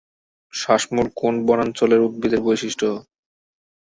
শ্বাসমূল 0.53 1.07
কোন 1.15 1.33
বনাঞ্চলের 1.47 2.05
উদ্ভিদের 2.07 2.41
বৈশিষ্ট্য? 2.41 2.87